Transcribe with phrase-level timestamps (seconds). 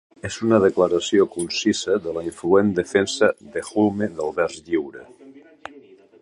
[0.27, 5.07] És una declaració concisa de la influent defensa de Hulme del vers lliure.